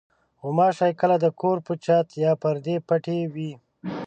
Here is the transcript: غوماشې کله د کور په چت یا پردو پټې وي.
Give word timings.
غوماشې 0.41 0.91
کله 1.01 1.15
د 1.19 1.25
کور 1.39 1.57
په 1.67 1.73
چت 1.85 2.07
یا 2.23 2.31
پردو 2.41 2.75
پټې 2.87 3.17
وي. 3.33 3.51